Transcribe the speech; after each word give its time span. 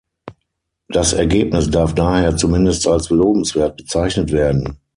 Das 0.89 1.13
Ergebnis 1.13 1.69
darf 1.69 1.93
daher 1.93 2.35
zumindest 2.35 2.87
als 2.87 3.11
lobenswert 3.11 3.77
bezeichnet 3.77 4.31
werden. 4.31 4.79